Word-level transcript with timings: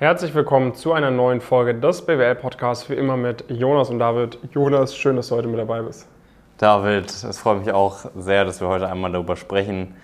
Herzlich 0.00 0.32
willkommen 0.32 0.74
zu 0.74 0.94
einer 0.94 1.10
neuen 1.10 1.42
Folge 1.42 1.74
des 1.74 2.00
BWL-Podcasts, 2.00 2.88
wie 2.88 2.94
immer 2.94 3.18
mit 3.18 3.44
Jonas 3.50 3.90
und 3.90 3.98
David. 3.98 4.38
Jonas, 4.54 4.96
schön, 4.96 5.16
dass 5.16 5.28
du 5.28 5.36
heute 5.36 5.46
mit 5.46 5.60
dabei 5.60 5.82
bist. 5.82 6.08
David, 6.56 7.10
es 7.10 7.38
freut 7.38 7.58
mich 7.58 7.70
auch 7.70 8.06
sehr, 8.16 8.46
dass 8.46 8.62
wir 8.62 8.68
heute 8.68 8.88
einmal 8.88 9.12
darüber 9.12 9.36
sprechen, 9.36 9.94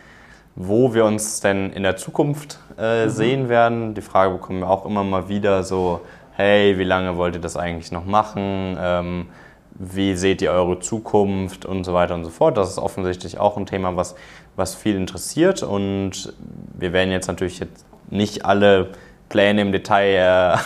wo 0.54 0.92
wir 0.92 1.06
uns 1.06 1.40
denn 1.40 1.72
in 1.72 1.82
der 1.82 1.96
Zukunft 1.96 2.58
äh, 2.78 3.06
mhm. 3.06 3.08
sehen 3.08 3.48
werden. 3.48 3.94
Die 3.94 4.02
Frage 4.02 4.34
bekommen 4.34 4.60
wir 4.60 4.68
auch 4.68 4.84
immer 4.84 5.02
mal 5.02 5.30
wieder 5.30 5.62
so, 5.62 6.02
hey, 6.32 6.78
wie 6.78 6.84
lange 6.84 7.16
wollt 7.16 7.36
ihr 7.36 7.40
das 7.40 7.56
eigentlich 7.56 7.90
noch 7.90 8.04
machen? 8.04 8.76
Ähm, 8.78 9.28
wie 9.78 10.14
seht 10.14 10.42
ihr 10.42 10.50
eure 10.50 10.78
Zukunft 10.78 11.64
und 11.64 11.84
so 11.84 11.94
weiter 11.94 12.14
und 12.16 12.24
so 12.24 12.30
fort. 12.30 12.58
Das 12.58 12.68
ist 12.68 12.78
offensichtlich 12.78 13.38
auch 13.38 13.56
ein 13.56 13.64
Thema, 13.64 13.96
was, 13.96 14.14
was 14.56 14.74
viel 14.74 14.96
interessiert 14.96 15.62
und 15.62 16.34
wir 16.74 16.92
werden 16.92 17.10
jetzt 17.12 17.28
natürlich 17.28 17.60
jetzt 17.60 17.86
nicht 18.10 18.44
alle 18.44 18.90
Pläne 19.28 19.62
im 19.62 19.72
Detail 19.72 20.58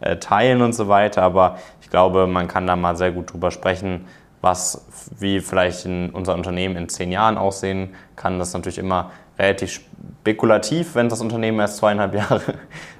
äh, 0.00 0.10
äh, 0.12 0.16
teilen 0.16 0.62
und 0.62 0.72
so 0.74 0.88
weiter, 0.88 1.22
aber 1.22 1.58
ich 1.80 1.90
glaube, 1.90 2.26
man 2.26 2.48
kann 2.48 2.66
da 2.66 2.76
mal 2.76 2.96
sehr 2.96 3.12
gut 3.12 3.32
drüber 3.32 3.50
sprechen, 3.50 4.06
was, 4.40 4.86
wie 5.18 5.40
vielleicht 5.40 5.86
unser 5.86 6.34
Unternehmen 6.34 6.76
in 6.76 6.88
zehn 6.88 7.12
Jahren 7.12 7.36
aussehen 7.36 7.94
kann. 8.16 8.38
Das 8.38 8.48
ist 8.48 8.54
natürlich 8.54 8.78
immer 8.78 9.10
relativ 9.38 9.82
spekulativ, 10.20 10.94
wenn 10.94 11.08
das 11.08 11.20
Unternehmen 11.20 11.60
erst 11.60 11.78
zweieinhalb 11.78 12.14
Jahre 12.14 12.42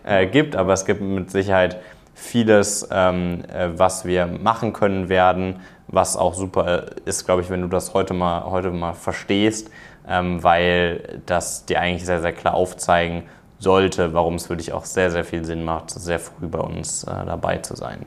äh, 0.05 0.27
gibt, 0.27 0.57
aber 0.57 0.73
es 0.73 0.85
gibt 0.85 1.01
mit 1.01 1.31
Sicherheit 1.31 1.79
vieles, 2.15 2.89
ähm, 2.91 3.45
äh, 3.53 3.69
was 3.77 4.05
wir 4.05 4.27
machen 4.27 4.73
können 4.73 5.09
werden, 5.09 5.61
was 5.89 6.17
auch 6.17 6.35
super 6.35 6.87
ist, 7.05 7.25
glaube 7.25 7.43
ich, 7.43 7.51
wenn 7.51 7.63
du 7.63 7.69
das 7.69 7.95
heute 7.95 8.15
mal, 8.15 8.45
heute 8.45 8.71
mal 8.71 8.93
verstehst, 8.93 9.71
ähm, 10.09 10.43
weil 10.43 11.21
das 11.27 11.67
dir 11.67 11.81
eigentlich 11.81 12.05
sehr, 12.05 12.21
sehr 12.21 12.33
klar 12.33 12.55
aufzeigen 12.55 13.25
sollte, 13.61 14.13
warum 14.15 14.35
es 14.35 14.49
wirklich 14.49 14.73
auch 14.73 14.85
sehr, 14.85 15.11
sehr 15.11 15.23
viel 15.23 15.45
Sinn 15.45 15.65
macht, 15.65 15.91
sehr 15.91 16.19
früh 16.19 16.49
bei 16.49 16.59
uns 16.59 17.05
äh, 17.05 17.11
dabei 17.27 17.59
zu 17.59 17.77
sein. 17.77 18.07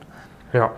Ja, 0.52 0.72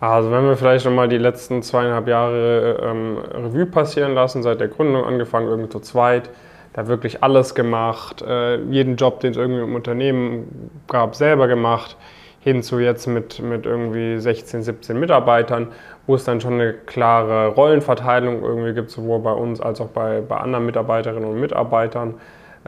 also 0.00 0.30
wenn 0.30 0.44
wir 0.44 0.56
vielleicht 0.56 0.84
nochmal 0.84 1.08
die 1.08 1.16
letzten 1.16 1.62
zweieinhalb 1.62 2.06
Jahre 2.08 2.78
ähm, 2.82 3.18
Revue 3.32 3.66
passieren 3.66 4.14
lassen, 4.14 4.42
seit 4.42 4.60
der 4.60 4.68
Gründung 4.68 5.04
angefangen, 5.04 5.48
irgendwie 5.48 5.70
zu 5.70 5.80
zweit, 5.80 6.28
da 6.74 6.88
wirklich 6.88 7.22
alles 7.22 7.54
gemacht, 7.54 8.20
äh, 8.20 8.56
jeden 8.64 8.96
Job, 8.96 9.20
den 9.20 9.30
es 9.30 9.38
irgendwie 9.38 9.62
im 9.62 9.74
Unternehmen 9.74 10.70
gab, 10.88 11.14
selber 11.14 11.46
gemacht, 11.48 11.96
hin 12.40 12.62
zu 12.62 12.78
jetzt 12.78 13.06
mit, 13.06 13.40
mit 13.40 13.64
irgendwie 13.64 14.18
16, 14.18 14.62
17 14.62 15.00
Mitarbeitern, 15.00 15.68
wo 16.06 16.14
es 16.14 16.24
dann 16.24 16.40
schon 16.40 16.54
eine 16.54 16.74
klare 16.74 17.48
Rollenverteilung 17.48 18.42
irgendwie 18.42 18.74
gibt, 18.74 18.90
sowohl 18.90 19.20
bei 19.20 19.32
uns 19.32 19.60
als 19.60 19.80
auch 19.80 19.88
bei, 19.88 20.20
bei 20.20 20.36
anderen 20.36 20.66
Mitarbeiterinnen 20.66 21.28
und 21.28 21.40
Mitarbeitern 21.40 22.14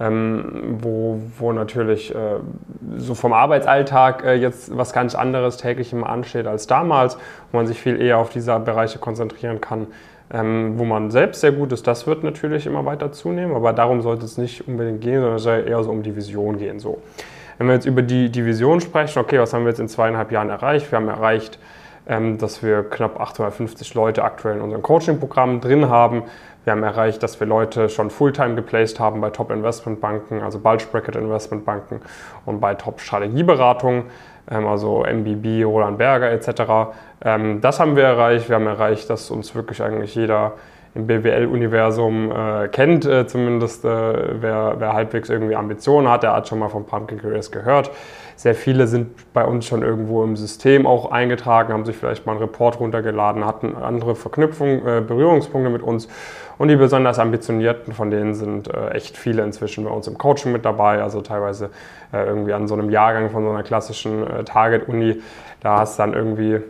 ähm, 0.01 0.79
wo, 0.81 1.21
wo 1.39 1.53
natürlich 1.53 2.15
äh, 2.15 2.39
so 2.99 3.15
vom 3.15 3.33
Arbeitsalltag 3.33 4.25
äh, 4.25 4.35
jetzt 4.35 4.77
was 4.77 4.93
ganz 4.93 5.15
anderes 5.15 5.57
täglich 5.57 5.93
immer 5.93 6.09
ansteht 6.09 6.47
als 6.47 6.67
damals, 6.67 7.17
wo 7.51 7.59
man 7.59 7.67
sich 7.67 7.81
viel 7.81 8.01
eher 8.01 8.19
auf 8.19 8.31
diese 8.31 8.59
Bereiche 8.61 8.99
konzentrieren 8.99 9.61
kann, 9.61 9.89
ähm, 10.33 10.75
wo 10.79 10.85
man 10.85 11.11
selbst 11.11 11.41
sehr 11.41 11.53
gut 11.53 11.73
ist. 11.73 11.87
Das 11.87 12.07
wird 12.07 12.23
natürlich 12.23 12.67
immer 12.67 12.85
weiter 12.85 13.11
zunehmen, 13.11 13.57
aber 13.57 13.73
darum 13.73 14.01
sollte 14.01 14.25
es 14.25 14.39
nicht 14.39 14.69
unbedingt 14.69 15.01
gehen, 15.01 15.21
sondern 15.21 15.37
es 15.37 15.43
soll 15.43 15.65
eher 15.67 15.83
so 15.83 15.91
um 15.91 16.03
die 16.03 16.15
Vision 16.15 16.59
gehen. 16.59 16.79
So. 16.79 17.03
Wenn 17.59 17.67
wir 17.67 17.75
jetzt 17.75 17.87
über 17.87 18.03
die, 18.03 18.31
die 18.31 18.45
Vision 18.45 18.81
sprechen, 18.81 19.19
okay, 19.19 19.41
was 19.41 19.53
haben 19.53 19.65
wir 19.65 19.71
jetzt 19.71 19.81
in 19.81 19.89
zweieinhalb 19.89 20.31
Jahren 20.31 20.49
erreicht? 20.49 20.93
Wir 20.93 20.99
haben 20.99 21.09
erreicht, 21.09 21.59
ähm, 22.07 22.39
dass 22.39 22.63
wir 22.63 22.85
knapp 22.85 23.21
850 23.21 23.95
Leute 23.95 24.23
aktuell 24.23 24.57
in 24.57 24.63
unserem 24.63 24.83
Coaching-Programm 24.83 25.61
drin 25.61 25.89
haben. 25.89 26.23
Wir 26.69 26.73
haben 26.73 26.83
erreicht, 26.83 27.23
dass 27.23 27.41
wir 27.41 27.47
Leute 27.47 27.89
schon 27.89 28.11
Fulltime 28.11 28.55
geplaced 28.55 29.01
haben 29.01 29.23
bei 29.23 29.31
Top 29.31 29.51
Investmentbanken, 29.51 30.43
also 30.43 30.59
Bulge 30.59 30.85
Bracket 30.93 31.17
Investmentbanken 31.17 32.03
und 32.45 32.61
bei 32.61 32.75
Top 32.75 33.01
Strategieberatungen, 33.01 34.03
ähm, 34.51 34.67
also 34.67 35.03
MBB, 35.03 35.65
Roland 35.65 35.97
Berger 35.97 36.31
etc. 36.31 36.93
Ähm, 37.25 37.63
das 37.63 37.81
haben 37.81 37.97
wir 37.97 38.05
erreicht. 38.05 38.51
Wir 38.51 38.57
haben 38.57 38.67
erreicht, 38.67 39.09
dass 39.09 39.31
uns 39.31 39.55
wirklich 39.55 39.83
eigentlich 39.83 40.15
jeder 40.15 40.57
im 40.95 41.07
BWL-Universum 41.07 42.33
äh, 42.33 42.69
kennt, 42.69 43.07
äh, 43.07 43.27
zumindest 43.27 43.87
äh, 43.87 43.89
wer, 43.89 44.75
wer 44.77 44.93
halbwegs 44.93 45.31
irgendwie 45.31 45.57
Ambitionen 45.57 46.07
hat, 46.07 46.23
der 46.23 46.35
hat 46.35 46.49
schon 46.49 46.59
mal 46.59 46.69
von 46.69 46.85
Pumpkin 46.85 47.19
Careers 47.19 47.51
gehört. 47.51 47.91
Sehr 48.39 48.55
viele 48.55 48.87
sind 48.87 49.33
bei 49.33 49.45
uns 49.45 49.67
schon 49.67 49.83
irgendwo 49.83 50.23
im 50.23 50.37
System 50.37 50.87
auch 50.87 51.11
eingetragen, 51.11 51.73
haben 51.73 51.85
sich 51.85 51.97
vielleicht 51.97 52.25
mal 52.25 52.35
einen 52.35 52.41
Report 52.41 52.79
runtergeladen, 52.79 53.45
hatten 53.45 53.75
andere 53.75 54.15
Verknüpfungen, 54.15 54.87
äh, 54.87 55.01
Berührungspunkte 55.01 55.71
mit 55.71 55.83
uns. 55.83 56.07
Und 56.57 56.69
die 56.69 56.77
besonders 56.77 57.19
ambitionierten, 57.19 57.93
von 57.93 58.13
denen 58.13 58.35
sind 58.35 58.73
äh, 58.73 58.91
echt 58.91 59.17
viele 59.17 59.43
inzwischen 59.43 59.83
bei 59.83 59.91
uns 59.91 60.07
im 60.07 60.19
Coaching 60.19 60.53
mit 60.53 60.65
dabei, 60.65 61.03
also 61.03 61.21
teilweise 61.21 61.71
äh, 62.13 62.25
irgendwie 62.25 62.53
an 62.53 62.69
so 62.69 62.75
einem 62.75 62.91
Jahrgang 62.91 63.31
von 63.31 63.43
so 63.43 63.51
einer 63.51 63.65
klassischen 63.65 64.25
Target-Uni. 64.45 65.21
Da 65.61 65.81
hast 65.81 65.99
du 65.99 66.05
dann 66.05 66.15
irgendwie 66.15 66.61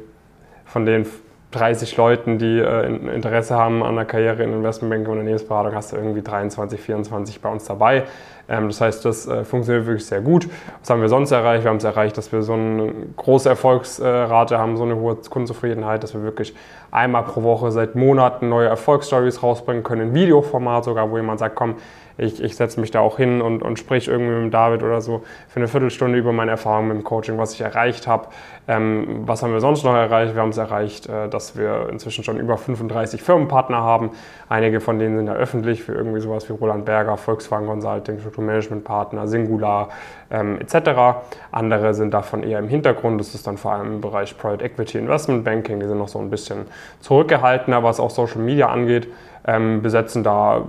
von 0.65 0.87
den 0.87 1.05
30 1.50 1.97
Leuten, 1.97 2.39
die 2.39 2.59
äh, 2.59 2.87
Interesse 3.15 3.56
haben 3.56 3.83
an 3.83 3.95
der 3.95 4.05
Karriere 4.05 4.43
in 4.43 4.53
Investmentbanking 4.53 5.06
und 5.06 5.12
Unternehmensberatung, 5.12 5.75
hast 5.75 5.93
du 5.93 5.97
irgendwie 5.97 6.23
23, 6.23 6.81
24 6.81 7.41
bei 7.41 7.50
uns 7.50 7.65
dabei. 7.65 8.05
Ähm, 8.48 8.69
das 8.69 8.81
heißt, 8.81 9.04
das 9.04 9.26
äh, 9.26 9.44
funktioniert 9.44 9.86
wirklich 9.86 10.06
sehr 10.06 10.20
gut. 10.20 10.48
Was 10.81 10.91
haben 10.91 11.00
wir 11.00 11.09
sonst 11.09 11.31
erreicht? 11.31 11.64
Wir 11.64 11.70
haben 11.70 11.76
es 11.76 11.84
erreicht, 11.84 12.16
dass 12.16 12.32
wir 12.32 12.42
so 12.42 12.54
eine 12.54 12.92
große 13.16 13.48
Erfolgsrate 13.48 14.59
haben, 14.59 14.76
so 14.76 14.84
eine 14.84 14.97
hohe 14.97 15.16
Kundenzufriedenheit, 15.16 16.03
dass 16.03 16.14
wir 16.14 16.22
wirklich 16.22 16.54
einmal 16.91 17.25
pro 17.25 17.42
Woche 17.42 17.70
seit 17.70 17.94
Monaten 17.94 18.48
neue 18.48 18.69
Erfolgsstories 18.69 19.42
rausbringen 19.42 19.82
können, 19.82 20.08
in 20.08 20.14
Videoformat 20.14 20.84
sogar, 20.84 21.10
wo 21.10 21.16
jemand 21.16 21.38
sagt, 21.38 21.56
komm, 21.56 21.76
ich, 22.19 22.42
ich 22.42 22.56
setze 22.56 22.81
mich 22.81 22.91
da 22.91 23.00
auch 23.00 23.16
hin 23.16 23.41
und, 23.41 23.62
und 23.62 23.78
sprich 23.78 24.08
irgendwie 24.08 24.32
mit 24.32 24.53
David 24.53 24.82
oder 24.82 25.00
so 25.00 25.22
für 25.47 25.60
eine 25.60 25.69
Viertelstunde 25.69 26.19
über 26.19 26.32
meine 26.32 26.50
Erfahrungen 26.50 26.88
mit 26.88 26.97
dem 26.98 27.04
Coaching, 27.04 27.38
was 27.38 27.54
ich 27.54 27.60
erreicht 27.60 28.08
habe. 28.08 28.28
Ähm, 28.66 29.22
was 29.25 29.42
haben 29.42 29.53
wir 29.53 29.60
sonst 29.60 29.84
noch 29.84 29.94
erreicht? 29.94 30.34
Wir 30.34 30.42
haben 30.42 30.48
es 30.50 30.58
erreicht, 30.58 31.08
äh, 31.08 31.28
dass 31.28 31.56
wir 31.56 31.88
inzwischen 31.91 32.25
schon 32.25 32.38
über 32.38 32.58
35 32.58 33.22
Firmenpartner 33.22 33.78
haben. 33.78 34.10
Einige 34.48 34.81
von 34.81 34.98
denen 34.98 35.16
sind 35.16 35.28
ja 35.28 35.34
öffentlich 35.34 35.84
für 35.84 35.94
irgendwie 35.94 36.20
sowas 36.20 36.48
wie 36.48 36.54
Roland 36.54 36.84
Berger, 36.84 37.16
Volkswagen 37.16 37.69
Consulting, 37.69 38.19
Strukturmanagementpartner, 38.38 39.26
Singular 39.26 39.88
ähm, 40.31 40.59
etc. 40.60 41.21
Andere 41.50 41.94
sind 41.94 42.15
davon 42.15 42.43
eher 42.43 42.59
im 42.59 42.69
Hintergrund. 42.69 43.21
Das 43.21 43.34
ist 43.34 43.47
dann 43.47 43.56
vor 43.56 43.72
allem 43.72 43.94
im 43.94 44.00
Bereich 44.00 44.37
Private 44.38 44.65
Equity 44.65 44.99
Investment 44.99 45.44
Banking. 45.44 45.81
Die 45.81 45.87
sind 45.87 45.99
noch 45.99 46.09
so 46.09 46.19
ein 46.19 46.31
bisschen 46.31 46.66
zurückgehaltener, 47.00 47.82
was 47.82 48.00
auch 48.00 48.10
Social 48.10 48.41
Media 48.41 48.69
angeht. 48.69 49.09
Ähm, 49.47 49.82
besetzen 49.82 50.22
da 50.22 50.62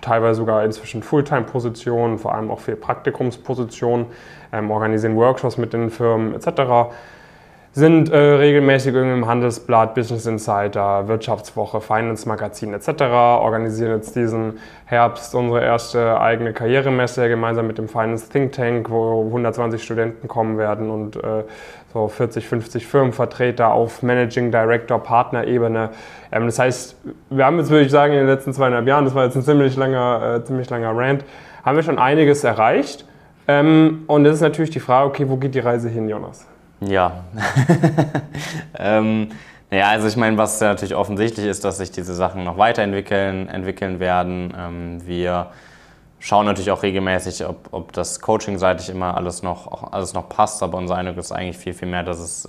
teilweise 0.00 0.38
sogar 0.38 0.64
inzwischen 0.64 1.02
Fulltime-Positionen, 1.02 2.18
vor 2.18 2.34
allem 2.34 2.50
auch 2.50 2.60
für 2.60 2.76
Praktikumspositionen, 2.76 4.06
ähm, 4.52 4.70
organisieren 4.70 5.16
Workshops 5.16 5.56
mit 5.56 5.72
den 5.72 5.90
Firmen 5.90 6.34
etc. 6.34 6.92
Sind 7.78 8.10
äh, 8.10 8.16
regelmäßig 8.18 8.92
im 8.92 9.28
Handelsblatt, 9.28 9.94
Business 9.94 10.26
Insider, 10.26 11.06
Wirtschaftswoche, 11.06 11.80
Finance 11.80 12.26
Magazin 12.26 12.74
etc. 12.74 13.02
Organisieren 13.02 13.92
jetzt 13.92 14.16
diesen 14.16 14.58
Herbst 14.86 15.32
unsere 15.32 15.62
erste 15.62 16.20
eigene 16.20 16.52
Karrieremesse 16.52 17.28
gemeinsam 17.28 17.68
mit 17.68 17.78
dem 17.78 17.86
Finance 17.86 18.28
Think 18.30 18.50
Tank, 18.50 18.90
wo 18.90 19.24
120 19.26 19.80
Studenten 19.80 20.26
kommen 20.26 20.58
werden 20.58 20.90
und 20.90 21.22
äh, 21.22 21.44
so 21.92 22.08
40, 22.08 22.48
50 22.48 22.84
Firmenvertreter 22.84 23.72
auf 23.72 24.02
Managing 24.02 24.50
Director, 24.50 25.00
Partnerebene. 25.00 25.90
Ähm, 26.32 26.46
das 26.46 26.58
heißt, 26.58 26.96
wir 27.30 27.46
haben 27.46 27.58
jetzt, 27.58 27.70
würde 27.70 27.84
ich 27.84 27.92
sagen, 27.92 28.12
in 28.12 28.18
den 28.18 28.26
letzten 28.26 28.52
zweieinhalb 28.52 28.88
Jahren, 28.88 29.04
das 29.04 29.14
war 29.14 29.24
jetzt 29.24 29.36
ein 29.36 29.42
ziemlich 29.42 29.76
langer, 29.76 30.40
äh, 30.40 30.44
ziemlich 30.44 30.68
langer 30.68 30.96
Rant, 30.96 31.24
haben 31.64 31.76
wir 31.76 31.84
schon 31.84 32.00
einiges 32.00 32.42
erreicht. 32.42 33.06
Ähm, 33.46 34.02
und 34.08 34.24
das 34.24 34.34
ist 34.34 34.40
natürlich 34.40 34.70
die 34.70 34.80
Frage, 34.80 35.06
okay, 35.06 35.28
wo 35.28 35.36
geht 35.36 35.54
die 35.54 35.60
Reise 35.60 35.88
hin, 35.88 36.08
Jonas? 36.08 36.44
Ja. 36.80 37.24
ähm, 38.78 39.30
naja, 39.70 39.88
also 39.88 40.08
ich 40.08 40.16
meine, 40.16 40.38
was 40.38 40.60
natürlich 40.60 40.94
offensichtlich 40.94 41.46
ist, 41.46 41.64
dass 41.64 41.78
sich 41.78 41.90
diese 41.90 42.14
Sachen 42.14 42.44
noch 42.44 42.56
weiterentwickeln 42.56 43.48
entwickeln 43.48 44.00
werden. 44.00 44.54
Ähm, 44.56 45.06
wir 45.06 45.48
schauen 46.20 46.46
natürlich 46.46 46.70
auch 46.70 46.82
regelmäßig, 46.82 47.44
ob, 47.46 47.68
ob 47.72 47.92
das 47.92 48.20
Coaching-seitig 48.20 48.88
immer 48.88 49.16
alles 49.16 49.42
noch, 49.42 49.92
alles 49.92 50.14
noch 50.14 50.28
passt, 50.28 50.62
aber 50.62 50.78
unser 50.78 50.96
Eindruck 50.96 51.18
ist 51.18 51.32
eigentlich 51.32 51.58
viel, 51.58 51.74
viel 51.74 51.88
mehr, 51.88 52.02
dass 52.02 52.18
es 52.18 52.48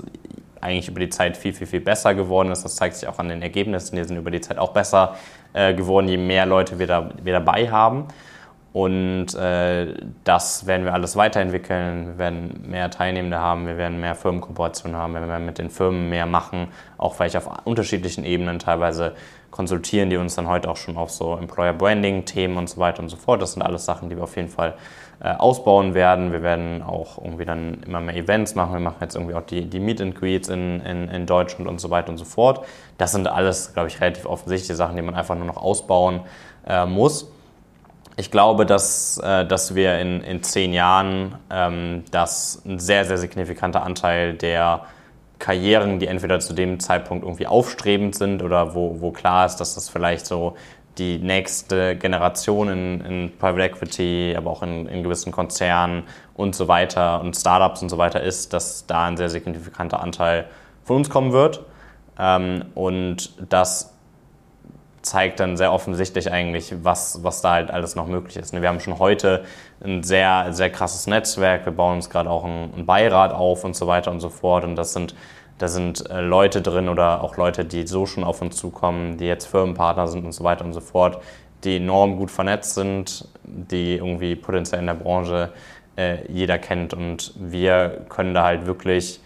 eigentlich 0.61 0.87
über 0.87 0.99
die 0.99 1.09
Zeit 1.09 1.37
viel, 1.37 1.53
viel, 1.53 1.67
viel 1.67 1.81
besser 1.81 2.13
geworden 2.13 2.51
ist. 2.51 2.63
Das 2.63 2.75
zeigt 2.75 2.95
sich 2.95 3.07
auch 3.07 3.19
an 3.19 3.29
den 3.29 3.41
Ergebnissen. 3.41 3.95
Die 3.95 4.03
sind 4.03 4.17
über 4.17 4.31
die 4.31 4.41
Zeit 4.41 4.57
auch 4.57 4.71
besser 4.71 5.15
äh, 5.53 5.73
geworden, 5.73 6.07
je 6.07 6.17
mehr 6.17 6.45
Leute 6.45 6.79
wir, 6.79 6.87
da, 6.87 7.09
wir 7.23 7.33
dabei 7.33 7.69
haben. 7.69 8.07
Und 8.71 9.33
äh, 9.33 9.95
das 10.23 10.67
werden 10.67 10.85
wir 10.85 10.93
alles 10.93 11.15
weiterentwickeln. 11.15 12.07
Wir 12.07 12.17
werden 12.19 12.65
mehr 12.69 12.91
Teilnehmende 12.91 13.39
haben, 13.39 13.65
wir 13.65 13.77
werden 13.77 13.99
mehr 13.99 14.13
Firmenkooperationen 14.13 14.95
haben, 14.95 15.13
wir 15.13 15.27
werden 15.27 15.45
mit 15.45 15.57
den 15.57 15.71
Firmen 15.71 16.09
mehr 16.09 16.27
machen, 16.27 16.67
auch 16.97 17.15
vielleicht 17.15 17.35
auf 17.35 17.49
unterschiedlichen 17.65 18.23
Ebenen 18.25 18.59
teilweise 18.59 19.15
konsultieren, 19.49 20.11
die 20.11 20.17
uns 20.17 20.35
dann 20.35 20.47
heute 20.47 20.69
auch 20.69 20.77
schon 20.77 20.97
auf 20.97 21.09
so 21.09 21.35
Employer 21.35 21.73
Branding 21.73 22.25
Themen 22.25 22.57
und 22.57 22.69
so 22.69 22.79
weiter 22.79 23.01
und 23.01 23.09
so 23.09 23.17
fort. 23.17 23.41
Das 23.41 23.53
sind 23.53 23.63
alles 23.63 23.85
Sachen, 23.85 24.09
die 24.09 24.15
wir 24.15 24.23
auf 24.23 24.35
jeden 24.35 24.49
Fall 24.49 24.75
äh, 25.21 25.33
ausbauen 25.33 25.95
werden. 25.95 26.31
Wir 26.31 26.43
werden 26.43 26.83
auch 26.83 27.17
irgendwie 27.17 27.45
dann 27.45 27.81
immer 27.85 27.99
mehr 27.99 28.15
Events 28.15 28.53
machen. 28.53 28.73
Wir 28.73 28.79
machen 28.79 28.97
jetzt 29.01 29.15
irgendwie 29.15 29.33
auch 29.33 29.41
die, 29.41 29.65
die 29.65 29.79
Meet 29.79 30.01
and 30.01 30.15
Greets 30.15 30.47
in, 30.47 30.81
in, 30.81 31.09
in 31.09 31.25
Deutschland 31.25 31.67
und 31.67 31.81
so 31.81 31.89
weiter 31.89 32.09
und 32.09 32.17
so 32.17 32.25
fort. 32.25 32.65
Das 32.99 33.11
sind 33.11 33.27
alles, 33.27 33.73
glaube 33.73 33.87
ich, 33.87 33.99
relativ 33.99 34.27
offensichtliche 34.27 34.75
Sachen, 34.75 34.95
die 34.95 35.01
man 35.01 35.15
einfach 35.15 35.35
nur 35.35 35.45
noch 35.45 35.57
ausbauen 35.57 36.21
äh, 36.67 36.85
muss. 36.85 37.31
Ich 38.19 38.31
glaube, 38.31 38.65
dass, 38.65 39.17
äh, 39.19 39.45
dass 39.45 39.75
wir 39.75 39.97
in, 39.97 40.19
in 40.19 40.43
zehn 40.43 40.73
Jahren, 40.73 41.35
ähm, 41.49 42.03
dass 42.11 42.61
ein 42.65 42.77
sehr, 42.77 43.05
sehr 43.05 43.17
signifikanter 43.17 43.81
Anteil 43.83 44.33
der 44.33 44.81
Karrieren, 45.39 45.99
die 45.99 46.07
entweder 46.07 46.41
zu 46.41 46.53
dem 46.53 46.81
Zeitpunkt 46.81 47.23
irgendwie 47.23 47.47
aufstrebend 47.47 48.15
sind 48.15 48.43
oder 48.43 48.75
wo, 48.75 48.99
wo 48.99 49.11
klar 49.11 49.45
ist, 49.45 49.55
dass 49.61 49.75
das 49.75 49.87
vielleicht 49.87 50.25
so 50.25 50.57
die 50.97 51.17
nächste 51.17 51.95
Generation 51.95 52.67
in, 52.67 53.01
in 53.05 53.37
Private 53.37 53.63
Equity, 53.63 54.35
aber 54.35 54.51
auch 54.51 54.63
in, 54.63 54.85
in, 54.87 55.01
gewissen 55.01 55.31
Konzernen 55.31 56.03
und 56.33 56.55
so 56.55 56.67
weiter 56.67 57.21
und 57.21 57.37
Startups 57.37 57.81
und 57.81 57.87
so 57.87 57.97
weiter 57.97 58.21
ist, 58.21 58.51
dass 58.51 58.85
da 58.85 59.05
ein 59.05 59.15
sehr 59.15 59.29
signifikanter 59.29 60.01
Anteil 60.01 60.49
von 60.83 60.97
uns 60.97 61.09
kommen 61.09 61.31
wird. 61.31 61.63
Ähm, 62.19 62.65
und 62.75 63.31
das 63.49 63.93
zeigt 65.09 65.39
dann 65.39 65.57
sehr 65.57 65.73
offensichtlich 65.73 66.31
eigentlich, 66.31 66.73
was, 66.83 67.23
was 67.23 67.41
da 67.41 67.53
halt 67.53 67.71
alles 67.71 67.95
noch 67.95 68.05
möglich 68.05 68.37
ist. 68.37 68.53
Wir 68.53 68.67
haben 68.67 68.79
schon 68.79 68.99
heute 68.99 69.43
ein 69.83 70.03
sehr, 70.03 70.53
sehr 70.53 70.69
krasses 70.69 71.07
Netzwerk, 71.07 71.65
wir 71.65 71.73
bauen 71.73 71.95
uns 71.95 72.11
gerade 72.11 72.29
auch 72.29 72.45
einen 72.45 72.85
Beirat 72.85 73.33
auf 73.33 73.63
und 73.63 73.75
so 73.75 73.87
weiter 73.87 74.11
und 74.11 74.19
so 74.19 74.29
fort. 74.29 74.63
Und 74.63 74.75
das 74.75 74.93
sind, 74.93 75.15
da 75.57 75.67
sind 75.67 76.07
äh, 76.11 76.21
Leute 76.21 76.61
drin 76.61 76.89
oder 76.89 77.23
auch 77.23 77.37
Leute, 77.37 77.65
die 77.65 77.87
so 77.87 78.05
schon 78.05 78.23
auf 78.23 78.41
uns 78.41 78.55
zukommen, 78.55 79.17
die 79.17 79.25
jetzt 79.25 79.45
Firmenpartner 79.45 80.07
sind 80.07 80.25
und 80.25 80.31
so 80.31 80.43
weiter 80.43 80.63
und 80.63 80.73
so 80.73 80.81
fort, 80.81 81.21
die 81.63 81.77
enorm 81.77 82.15
gut 82.15 82.29
vernetzt 82.29 82.75
sind, 82.75 83.27
die 83.43 83.95
irgendwie 83.95 84.35
potenziell 84.35 84.79
in 84.79 84.87
der 84.87 84.93
Branche 84.93 85.49
äh, 85.97 86.17
jeder 86.31 86.59
kennt. 86.59 86.93
Und 86.93 87.33
wir 87.35 88.05
können 88.09 88.35
da 88.35 88.43
halt 88.43 88.67
wirklich 88.67 89.21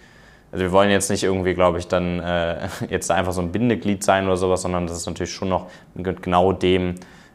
also 0.53 0.65
wir 0.65 0.71
wollen 0.71 0.91
jetzt 0.91 1.09
nicht 1.09 1.23
irgendwie, 1.23 1.55
glaube 1.55 1.79
ich, 1.79 1.87
dann 1.87 2.19
äh, 2.19 2.67
jetzt 2.89 3.09
einfach 3.09 3.33
so 3.33 3.41
ein 3.41 3.51
Bindeglied 3.51 4.03
sein 4.03 4.27
oder 4.27 4.37
sowas, 4.37 4.61
sondern 4.61 4.85
das 4.85 4.97
ist 4.97 5.07
natürlich 5.07 5.33
schon 5.33 5.49
noch 5.49 5.65
mit 5.95 6.21
genau 6.21 6.53
dem 6.53 6.93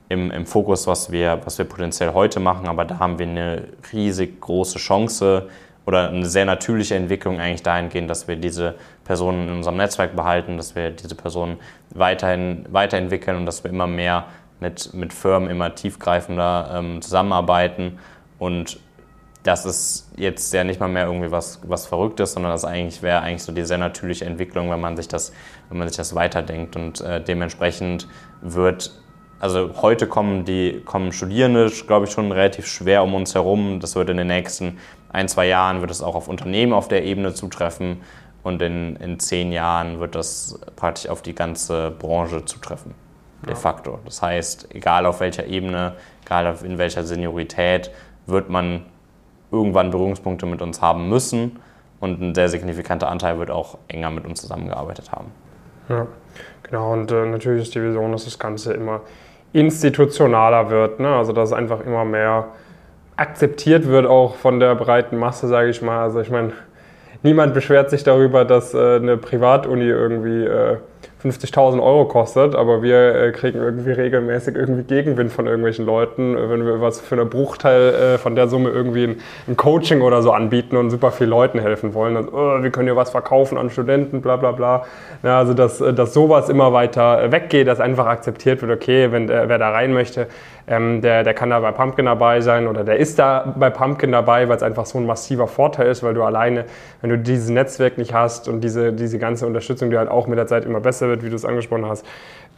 im, 0.08 0.30
im 0.30 0.46
Fokus, 0.46 0.86
was 0.86 1.10
wir, 1.10 1.40
was 1.44 1.58
wir 1.58 1.64
potenziell 1.64 2.14
heute 2.14 2.38
machen. 2.38 2.68
Aber 2.68 2.84
da 2.84 3.00
haben 3.00 3.18
wir 3.18 3.26
eine 3.26 3.64
riesig 3.92 4.40
große 4.40 4.78
Chance 4.78 5.48
oder 5.84 6.10
eine 6.10 6.26
sehr 6.26 6.44
natürliche 6.44 6.94
Entwicklung 6.94 7.40
eigentlich 7.40 7.64
dahingehend, 7.64 8.08
dass 8.08 8.28
wir 8.28 8.36
diese 8.36 8.76
Personen 9.04 9.48
in 9.48 9.54
unserem 9.56 9.78
Netzwerk 9.78 10.14
behalten, 10.14 10.56
dass 10.56 10.76
wir 10.76 10.90
diese 10.90 11.16
Personen 11.16 11.56
weiterhin 11.90 12.66
weiterentwickeln 12.70 13.36
und 13.36 13.46
dass 13.46 13.64
wir 13.64 13.70
immer 13.72 13.88
mehr 13.88 14.26
mit, 14.60 14.94
mit 14.94 15.12
Firmen 15.12 15.50
immer 15.50 15.74
tiefgreifender 15.74 16.70
ähm, 16.72 17.02
zusammenarbeiten 17.02 17.98
und 18.38 18.78
das 19.48 19.64
ist 19.64 20.10
jetzt 20.16 20.52
ja 20.52 20.62
nicht 20.62 20.78
mal 20.78 20.88
mehr 20.88 21.06
irgendwie 21.06 21.30
was, 21.30 21.60
was 21.66 21.86
Verrücktes, 21.86 22.32
sondern 22.34 22.52
das 22.52 22.64
eigentlich 22.64 23.02
wäre 23.02 23.20
eigentlich 23.20 23.42
so 23.42 23.52
die 23.52 23.64
sehr 23.64 23.78
natürliche 23.78 24.26
Entwicklung, 24.26 24.70
wenn 24.70 24.80
man 24.80 24.96
sich 24.96 25.08
das, 25.08 25.32
wenn 25.68 25.78
man 25.78 25.88
sich 25.88 25.96
das 25.96 26.14
weiterdenkt. 26.14 26.76
Und 26.76 27.00
äh, 27.00 27.22
dementsprechend 27.22 28.08
wird, 28.42 28.92
also 29.40 29.70
heute 29.80 30.06
kommen 30.06 30.44
die 30.44 30.82
kommen 30.84 31.12
Studierende, 31.12 31.70
glaube 31.86 32.06
ich, 32.06 32.12
schon 32.12 32.30
relativ 32.30 32.66
schwer 32.66 33.02
um 33.02 33.14
uns 33.14 33.34
herum. 33.34 33.80
Das 33.80 33.94
wird 33.94 34.10
in 34.10 34.18
den 34.18 34.26
nächsten 34.26 34.78
ein, 35.10 35.28
zwei 35.28 35.46
Jahren 35.46 35.80
wird 35.80 35.90
es 35.90 36.02
auch 36.02 36.14
auf 36.14 36.28
Unternehmen 36.28 36.74
auf 36.74 36.88
der 36.88 37.04
Ebene 37.04 37.32
zutreffen. 37.32 38.02
Und 38.42 38.62
in, 38.62 38.96
in 38.96 39.18
zehn 39.18 39.50
Jahren 39.50 39.98
wird 39.98 40.14
das 40.14 40.60
praktisch 40.76 41.08
auf 41.08 41.22
die 41.22 41.34
ganze 41.34 41.90
Branche 41.90 42.44
zutreffen, 42.44 42.94
de 43.46 43.54
facto. 43.54 43.98
Das 44.04 44.22
heißt, 44.22 44.74
egal 44.74 45.06
auf 45.06 45.20
welcher 45.20 45.46
Ebene, 45.46 45.94
egal 46.24 46.56
in 46.62 46.78
welcher 46.78 47.04
Seniorität, 47.04 47.90
wird 48.26 48.48
man 48.48 48.84
irgendwann 49.50 49.90
Berührungspunkte 49.90 50.46
mit 50.46 50.62
uns 50.62 50.82
haben 50.82 51.08
müssen 51.08 51.58
und 52.00 52.20
ein 52.20 52.34
sehr 52.34 52.48
signifikanter 52.48 53.08
Anteil 53.08 53.38
wird 53.38 53.50
auch 53.50 53.78
enger 53.88 54.10
mit 54.10 54.26
uns 54.26 54.40
zusammengearbeitet 54.40 55.10
haben. 55.12 55.32
Ja, 55.88 56.06
genau. 56.62 56.92
Und 56.92 57.10
äh, 57.10 57.26
natürlich 57.26 57.62
ist 57.62 57.74
die 57.74 57.82
Vision, 57.82 58.12
dass 58.12 58.24
das 58.24 58.38
Ganze 58.38 58.74
immer 58.74 59.00
institutionaler 59.52 60.70
wird. 60.70 61.00
Ne? 61.00 61.08
Also 61.08 61.32
dass 61.32 61.50
es 61.50 61.52
einfach 61.54 61.80
immer 61.80 62.04
mehr 62.04 62.48
akzeptiert 63.16 63.86
wird, 63.88 64.06
auch 64.06 64.36
von 64.36 64.60
der 64.60 64.74
breiten 64.74 65.16
Masse, 65.16 65.48
sage 65.48 65.70
ich 65.70 65.82
mal. 65.82 66.02
Also 66.02 66.20
ich 66.20 66.30
meine, 66.30 66.52
niemand 67.22 67.54
beschwert 67.54 67.90
sich 67.90 68.04
darüber, 68.04 68.44
dass 68.44 68.74
äh, 68.74 68.96
eine 68.96 69.16
Privatuni 69.16 69.86
irgendwie 69.86 70.44
äh, 70.44 70.76
50.000 71.22 71.82
Euro 71.82 72.04
kostet, 72.04 72.54
aber 72.54 72.80
wir 72.80 73.14
äh, 73.14 73.32
kriegen 73.32 73.58
irgendwie 73.58 73.90
regelmäßig 73.90 74.54
irgendwie 74.54 74.84
Gegenwind 74.84 75.32
von 75.32 75.46
irgendwelchen 75.46 75.84
Leuten, 75.84 76.36
äh, 76.36 76.48
wenn 76.48 76.64
wir 76.64 76.80
was 76.80 77.00
für 77.00 77.16
einen 77.16 77.28
Bruchteil 77.28 77.94
äh, 78.14 78.18
von 78.18 78.36
der 78.36 78.46
Summe 78.46 78.70
irgendwie 78.70 79.04
ein, 79.04 79.16
ein, 79.48 79.56
Coaching 79.56 80.02
oder 80.02 80.22
so 80.22 80.30
anbieten 80.30 80.76
und 80.76 80.90
super 80.90 81.10
vielen 81.10 81.30
Leuten 81.30 81.58
helfen 81.58 81.92
wollen. 81.92 82.16
Also, 82.16 82.30
oh, 82.32 82.62
wir 82.62 82.70
können 82.70 82.86
ja 82.86 82.94
was 82.94 83.10
verkaufen 83.10 83.58
an 83.58 83.68
Studenten, 83.70 84.22
bla 84.22 84.36
bla 84.36 84.52
bla. 84.52 84.84
Ja, 85.24 85.38
also 85.38 85.54
dass, 85.54 85.80
äh, 85.80 85.92
dass 85.92 86.14
sowas 86.14 86.48
immer 86.48 86.72
weiter 86.72 87.32
weggeht, 87.32 87.66
dass 87.66 87.80
einfach 87.80 88.06
akzeptiert 88.06 88.62
wird, 88.62 88.70
okay, 88.70 89.10
wenn 89.10 89.26
der, 89.26 89.48
wer 89.48 89.58
da 89.58 89.70
rein 89.70 89.92
möchte, 89.92 90.28
ähm, 90.68 91.00
der, 91.00 91.24
der 91.24 91.34
kann 91.34 91.50
da 91.50 91.60
bei 91.60 91.72
Pumpkin 91.72 92.04
dabei 92.04 92.40
sein 92.40 92.66
oder 92.66 92.84
der 92.84 92.98
ist 92.98 93.18
da 93.18 93.54
bei 93.56 93.70
Pumpkin 93.70 94.12
dabei, 94.12 94.48
weil 94.48 94.56
es 94.56 94.62
einfach 94.62 94.86
so 94.86 94.98
ein 94.98 95.06
massiver 95.06 95.46
Vorteil 95.46 95.88
ist, 95.88 96.02
weil 96.02 96.14
du 96.14 96.22
alleine, 96.22 96.66
wenn 97.00 97.10
du 97.10 97.18
dieses 97.18 97.48
Netzwerk 97.48 97.96
nicht 97.96 98.12
hast 98.12 98.48
und 98.48 98.60
diese, 98.60 98.92
diese 98.92 99.18
ganze 99.18 99.46
Unterstützung, 99.46 99.90
die 99.90 99.96
halt 99.96 100.10
auch 100.10 100.26
mit 100.26 100.38
der 100.38 100.46
Zeit 100.46 100.64
immer 100.64 100.80
besser 100.80 101.08
wird, 101.08 101.24
wie 101.24 101.30
du 101.30 101.36
es 101.36 101.44
angesprochen 101.44 101.86
hast, 101.86 102.04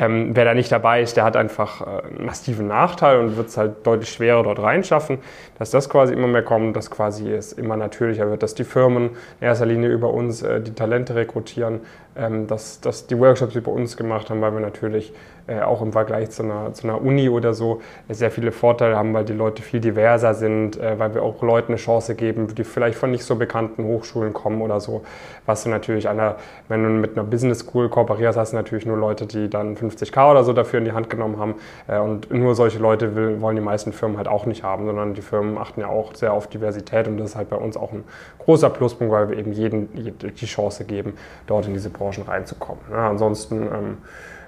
ähm, 0.00 0.30
wer 0.32 0.46
da 0.46 0.54
nicht 0.54 0.72
dabei 0.72 1.02
ist, 1.02 1.16
der 1.16 1.24
hat 1.24 1.36
einfach 1.36 1.82
äh, 1.82 2.06
einen 2.06 2.24
massiven 2.26 2.66
Nachteil 2.66 3.20
und 3.20 3.36
wird 3.36 3.48
es 3.48 3.56
halt 3.56 3.86
deutlich 3.86 4.08
schwerer 4.08 4.42
dort 4.42 4.58
reinschaffen, 4.58 5.18
dass 5.58 5.70
das 5.70 5.90
quasi 5.90 6.14
immer 6.14 6.26
mehr 6.26 6.42
kommt, 6.42 6.74
dass 6.74 6.90
quasi 6.90 7.30
es 7.30 7.52
immer 7.52 7.76
natürlicher 7.76 8.28
wird, 8.30 8.42
dass 8.42 8.54
die 8.54 8.64
Firmen 8.64 9.10
in 9.40 9.46
erster 9.46 9.66
Linie 9.66 9.90
über 9.90 10.12
uns 10.12 10.42
äh, 10.42 10.60
die 10.60 10.74
Talente 10.74 11.14
rekrutieren, 11.14 11.80
ähm, 12.16 12.46
dass, 12.46 12.80
dass 12.80 13.06
die 13.06 13.18
Workshops 13.18 13.54
über 13.54 13.70
uns 13.70 13.96
gemacht 13.96 14.30
haben, 14.30 14.40
weil 14.40 14.52
wir 14.52 14.60
natürlich 14.60 15.12
äh, 15.50 15.62
auch 15.62 15.82
im 15.82 15.92
Vergleich 15.92 16.30
zu 16.30 16.44
einer, 16.44 16.72
zu 16.74 16.86
einer 16.86 17.00
Uni 17.02 17.28
oder 17.28 17.54
so 17.54 17.80
äh, 18.08 18.14
sehr 18.14 18.30
viele 18.30 18.52
Vorteile 18.52 18.96
haben, 18.96 19.12
weil 19.12 19.24
die 19.24 19.32
Leute 19.32 19.62
viel 19.62 19.80
diverser 19.80 20.34
sind, 20.34 20.78
äh, 20.78 20.98
weil 20.98 21.14
wir 21.14 21.22
auch 21.22 21.42
Leuten 21.42 21.72
eine 21.72 21.76
Chance 21.76 22.14
geben, 22.14 22.54
die 22.54 22.62
vielleicht 22.62 22.96
von 22.96 23.10
nicht 23.10 23.24
so 23.24 23.34
bekannten 23.34 23.84
Hochschulen 23.84 24.32
kommen 24.32 24.62
oder 24.62 24.78
so. 24.78 25.02
Was 25.46 25.64
du 25.64 25.70
natürlich 25.70 26.04
der, 26.04 26.36
wenn 26.68 26.82
du 26.84 26.90
mit 26.90 27.18
einer 27.18 27.24
Business 27.26 27.60
School 27.60 27.88
kooperierst, 27.88 28.38
hast 28.38 28.52
du 28.52 28.56
natürlich 28.56 28.86
nur 28.86 28.96
Leute, 28.96 29.26
die 29.26 29.50
dann 29.50 29.76
50k 29.76 30.30
oder 30.30 30.44
so 30.44 30.52
dafür 30.52 30.78
in 30.78 30.84
die 30.84 30.92
Hand 30.92 31.10
genommen 31.10 31.38
haben. 31.38 31.54
Und 31.88 32.30
nur 32.30 32.54
solche 32.54 32.78
Leute 32.78 33.16
will, 33.16 33.40
wollen 33.40 33.56
die 33.56 33.62
meisten 33.62 33.92
Firmen 33.92 34.18
halt 34.18 34.28
auch 34.28 34.46
nicht 34.46 34.62
haben, 34.62 34.86
sondern 34.86 35.14
die 35.14 35.22
Firmen 35.22 35.58
achten 35.58 35.80
ja 35.80 35.88
auch 35.88 36.14
sehr 36.14 36.32
auf 36.32 36.46
Diversität 36.46 37.08
und 37.08 37.18
das 37.18 37.30
ist 37.30 37.36
halt 37.36 37.50
bei 37.50 37.56
uns 37.56 37.76
auch 37.76 37.92
ein 37.92 38.04
großer 38.38 38.70
Pluspunkt, 38.70 39.12
weil 39.12 39.30
wir 39.30 39.38
eben 39.38 39.52
jedem 39.52 39.88
die 39.94 40.46
Chance 40.46 40.84
geben, 40.84 41.14
dort 41.46 41.66
in 41.66 41.72
diese 41.72 41.90
Branchen 41.90 42.22
reinzukommen. 42.24 42.82
Ja, 42.90 43.08
ansonsten 43.08 43.62
ähm, 43.62 43.98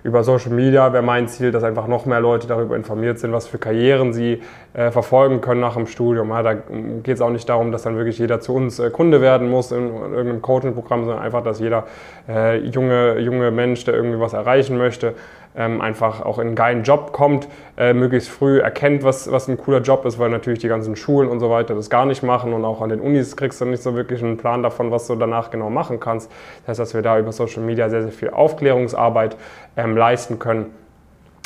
über 0.05 0.25
Social 0.25 0.51
Media 0.51 0.93
wäre 0.93 1.03
mein 1.03 1.29
Ziel, 1.29 1.53
dass 1.53 1.63
einfach 1.63 1.87
noch 1.87 2.07
mehr 2.07 2.21
Leute 2.21 2.47
darüber 2.47 2.75
informiert 2.77 3.19
sind, 3.19 3.33
was 3.33 3.47
für 3.47 3.59
Karrieren 3.59 4.13
sie 4.13 4.43
äh, 4.75 4.91
verfolgen 4.91 5.41
können 5.41 5.61
nach 5.61 5.75
dem 5.75 5.87
Studium. 5.87 6.31
Ja, 6.31 6.43
da 6.43 6.55
geht 6.55 7.15
es 7.15 7.21
auch 7.21 7.31
nicht 7.31 7.49
darum, 7.49 7.71
dass 7.71 7.83
dann 7.83 7.97
wirklich 7.97 8.19
jeder 8.19 8.41
zu 8.41 8.55
uns 8.55 8.79
äh, 8.79 8.91
Kunde 8.91 9.21
werden 9.21 9.49
muss 9.49 9.71
in, 9.71 9.89
in 9.89 10.13
irgendeinem 10.13 10.43
Coaching-Programm, 10.43 11.05
sondern 11.05 11.23
einfach, 11.23 11.45
dass 11.45 11.61
jeder 11.61 11.87
äh, 12.29 12.59
junge, 12.59 13.19
junge 13.21 13.51
Mensch, 13.51 13.85
der 13.85 13.95
irgendwie 13.95 14.19
was 14.19 14.33
erreichen 14.33 14.77
möchte, 14.77 15.09
ähm, 15.09 15.15
einfach 15.55 16.23
auch 16.23 16.39
in 16.39 16.49
einen 16.49 16.57
geilen 16.57 16.83
Job 16.83 17.13
kommt, 17.13 17.49
äh, 17.77 17.93
möglichst 17.93 18.31
früh 18.31 18.61
erkennt, 18.61 19.03
was, 19.03 19.31
was 19.31 19.49
ein 19.49 19.59
cooler 19.59 19.81
Job 19.81 20.05
ist, 20.07 20.19
weil 20.19 20.31
natürlich 20.31 20.61
die 20.61 20.69
ganzen 20.69 20.97
Schulen 20.97 21.29
und 21.29 21.41
so 21.41 21.51
weiter 21.51 21.75
das 21.75 21.91
gar 21.91 22.07
nicht 22.07 22.23
machen 22.23 22.53
und 22.53 22.65
auch 22.65 22.81
an 22.81 22.89
den 22.89 23.01
Unis 23.01 23.37
kriegst 23.37 23.61
du 23.61 23.67
nicht 23.67 23.83
so 23.83 23.95
wirklich 23.95 24.23
einen 24.23 24.39
Plan 24.39 24.63
davon, 24.63 24.91
was 24.91 25.07
du 25.07 25.15
danach 25.15 25.51
genau 25.51 25.69
machen 25.69 26.01
kannst. 26.01 26.31
Das 26.61 26.69
heißt, 26.69 26.81
dass 26.81 26.95
wir 26.95 27.03
da 27.03 27.19
über 27.19 27.33
Social 27.33 27.63
Media 27.63 27.89
sehr, 27.91 28.03
sehr 28.03 28.13
viel 28.13 28.31
Aufklärungsarbeit 28.31 29.37
ähm, 29.77 29.97
leisten 29.97 30.39
können 30.39 30.67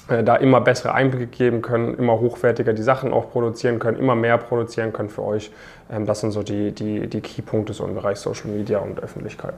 äh, 0.08 0.22
da 0.22 0.36
immer 0.36 0.60
bessere 0.60 0.94
Einblicke 0.94 1.26
geben 1.26 1.62
können, 1.62 1.94
immer 1.94 2.20
hochwertiger 2.20 2.72
die 2.72 2.82
Sachen 2.82 3.12
auch 3.12 3.30
produzieren 3.30 3.80
können, 3.80 3.98
immer 3.98 4.14
mehr 4.14 4.38
produzieren 4.38 4.92
können 4.92 5.08
für 5.08 5.24
euch. 5.24 5.50
Ähm, 5.90 6.06
das 6.06 6.20
sind 6.20 6.30
so 6.30 6.44
die, 6.44 6.70
die, 6.70 7.08
die 7.08 7.20
Keypunkte 7.20 7.72
so 7.72 7.84
im 7.84 7.94
Bereich 7.94 8.18
Social 8.18 8.50
Media 8.50 8.78
und 8.78 9.00
Öffentlichkeit. 9.00 9.54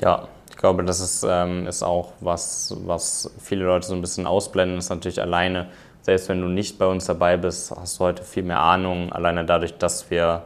Ja, 0.00 0.26
ich 0.50 0.56
glaube, 0.56 0.84
das 0.84 1.00
ist, 1.00 1.26
ähm, 1.28 1.66
ist 1.66 1.82
auch 1.82 2.12
was, 2.20 2.76
was 2.84 3.32
viele 3.38 3.64
Leute 3.64 3.86
so 3.86 3.94
ein 3.94 4.00
bisschen 4.00 4.26
ausblenden, 4.26 4.78
ist 4.78 4.90
natürlich 4.90 5.20
alleine, 5.20 5.68
selbst 6.02 6.28
wenn 6.28 6.40
du 6.40 6.48
nicht 6.48 6.78
bei 6.78 6.86
uns 6.86 7.06
dabei 7.06 7.36
bist, 7.36 7.70
hast 7.70 7.98
du 7.98 8.04
heute 8.04 8.22
viel 8.22 8.42
mehr 8.42 8.60
Ahnung, 8.60 9.12
alleine 9.12 9.44
dadurch, 9.44 9.76
dass 9.78 10.10
wir, 10.10 10.44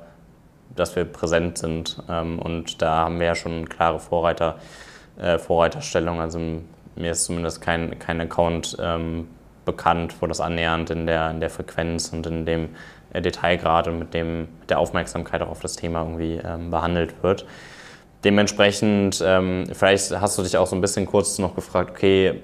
dass 0.74 0.94
wir 0.96 1.04
präsent 1.04 1.58
sind. 1.58 2.02
Ähm, 2.08 2.38
und 2.38 2.80
da 2.80 3.04
haben 3.04 3.18
wir 3.18 3.26
ja 3.26 3.34
schon 3.34 3.68
klare 3.68 3.98
Vorreiter, 3.98 4.56
äh, 5.18 5.38
Vorreiterstellung. 5.38 6.20
Also 6.20 6.38
mir 6.96 7.10
ist 7.10 7.24
zumindest 7.24 7.60
kein, 7.60 7.98
kein 7.98 8.20
Account 8.20 8.76
ähm, 8.80 9.28
bekannt, 9.64 10.14
wo 10.20 10.26
das 10.26 10.40
annähernd 10.40 10.90
in 10.90 11.06
der, 11.06 11.30
in 11.30 11.40
der 11.40 11.50
Frequenz 11.50 12.12
und 12.12 12.26
in 12.26 12.46
dem 12.46 12.70
äh, 13.12 13.20
Detailgrad 13.20 13.88
und 13.88 13.98
mit, 13.98 14.14
dem, 14.14 14.40
mit 14.60 14.70
der 14.70 14.78
Aufmerksamkeit 14.78 15.42
auch 15.42 15.50
auf 15.50 15.60
das 15.60 15.76
Thema 15.76 16.02
irgendwie 16.02 16.40
ähm, 16.44 16.70
behandelt 16.70 17.22
wird. 17.22 17.44
Dementsprechend, 18.24 19.22
ähm, 19.24 19.66
vielleicht 19.72 20.18
hast 20.20 20.38
du 20.38 20.42
dich 20.42 20.56
auch 20.56 20.66
so 20.66 20.74
ein 20.74 20.80
bisschen 20.80 21.06
kurz 21.06 21.38
noch 21.38 21.54
gefragt, 21.54 21.90
okay, 21.90 22.40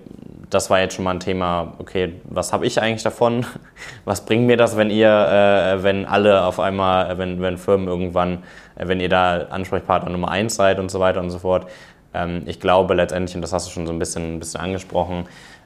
das 0.51 0.71
war 0.71 0.79
jetzt 0.81 0.95
schon 0.95 1.05
mal 1.05 1.13
ein 1.13 1.21
Thema, 1.21 1.75
okay, 1.79 2.21
was 2.25 2.53
habe 2.53 2.65
ich 2.65 2.81
eigentlich 2.81 3.03
davon? 3.03 3.45
Was 4.05 4.25
bringt 4.25 4.47
mir 4.47 4.57
das, 4.57 4.77
wenn 4.77 4.91
ihr, 4.91 5.09
äh, 5.09 5.83
wenn 5.83 6.07
alle 6.07 6.45
auf 6.45 6.61
einmal, 6.61 7.11
äh, 7.11 7.19
wenn, 7.19 7.41
wenn 7.41 7.59
Firmen 7.59 7.89
irgendwann, 7.89 8.45
äh, 8.77 8.87
wenn 8.87 9.01
ihr 9.01 9.09
da 9.09 9.47
Ansprechpartner 9.51 10.11
Nummer 10.11 10.31
eins 10.31 10.55
seid 10.55 10.79
und 10.79 10.91
so 10.91 11.01
weiter 11.01 11.21
und 11.21 11.31
so 11.31 11.41
fort? 11.41 11.67
Ähm, 12.13 12.43
ich 12.47 12.61
glaube 12.61 12.95
letztendlich, 12.95 13.35
und 13.35 13.43
das 13.43 13.53
hast 13.53 13.67
du 13.67 13.73
schon 13.73 13.87
so 13.87 13.93
ein 13.93 13.99
bisschen, 13.99 14.37
ein 14.37 14.39
bisschen 14.39 14.61
angesprochen, 14.61 15.25